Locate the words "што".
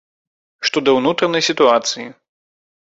0.69-0.77